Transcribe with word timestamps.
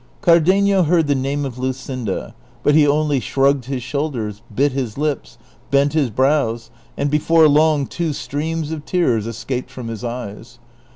Cardenio 0.23 0.81
heard 0.81 1.05
the 1.05 1.13
name 1.13 1.45
of 1.45 1.59
Luscinda, 1.59 2.33
but 2.63 2.73
lie 2.73 2.85
only 2.85 3.19
shrugged 3.19 3.65
his 3.65 3.83
shoulders, 3.83 4.41
bit 4.55 4.71
his 4.71 4.97
lips, 4.97 5.37
bent 5.69 5.93
his 5.93 6.09
brows, 6.09 6.71
and 6.97 7.11
before 7.11 7.47
long 7.47 7.85
two 7.85 8.11
streams 8.11 8.71
of 8.71 8.83
tears 8.83 9.27
escaped 9.27 9.69
from 9.69 9.89
his 9.89 10.03
eyes. 10.03 10.57